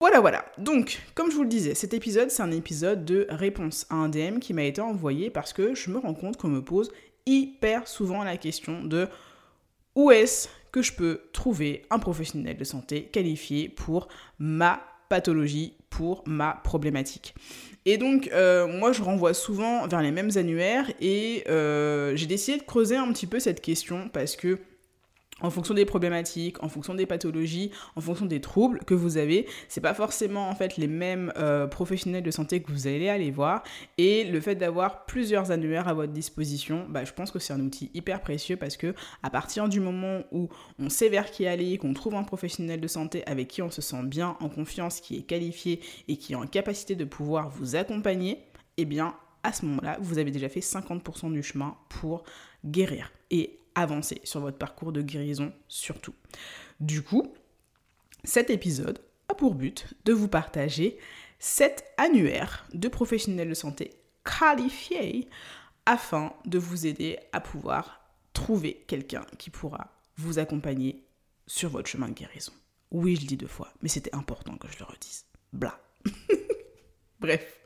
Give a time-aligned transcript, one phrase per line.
[0.00, 0.44] Voilà, voilà.
[0.58, 4.08] Donc, comme je vous le disais, cet épisode, c'est un épisode de réponse à un
[4.08, 6.90] DM qui m'a été envoyé parce que je me rends compte qu'on me pose
[7.26, 9.08] hyper souvent la question de
[9.94, 14.08] où est-ce que je peux trouver un professionnel de santé qualifié pour
[14.38, 17.34] ma pathologie, pour ma problématique.
[17.84, 22.58] Et donc, euh, moi, je renvoie souvent vers les mêmes annuaires et euh, j'ai décidé
[22.58, 24.58] de creuser un petit peu cette question parce que
[25.42, 29.46] en fonction des problématiques, en fonction des pathologies, en fonction des troubles que vous avez,
[29.68, 33.30] c'est pas forcément en fait les mêmes euh, professionnels de santé que vous allez aller
[33.30, 33.62] voir.
[33.98, 37.60] Et le fait d'avoir plusieurs annuaires à votre disposition, bah, je pense que c'est un
[37.60, 41.76] outil hyper précieux parce que à partir du moment où on sait vers qui aller,
[41.76, 45.18] qu'on trouve un professionnel de santé avec qui on se sent bien, en confiance, qui
[45.18, 48.38] est qualifié et qui est en capacité de pouvoir vous accompagner,
[48.78, 49.14] eh bien
[49.46, 52.24] à ce moment-là, vous avez déjà fait 50% du chemin pour
[52.64, 53.12] guérir.
[53.30, 56.14] Et avancer sur votre parcours de guérison surtout.
[56.80, 57.32] Du coup,
[58.24, 60.98] cet épisode a pour but de vous partager
[61.38, 63.92] cet annuaire de professionnels de santé
[64.24, 65.28] qualifiés
[65.84, 68.00] afin de vous aider à pouvoir
[68.32, 71.04] trouver quelqu'un qui pourra vous accompagner
[71.46, 72.52] sur votre chemin de guérison.
[72.90, 75.26] Oui, je le dis deux fois, mais c'était important que je le redise.
[75.52, 75.78] Bla.
[77.20, 77.60] Bref.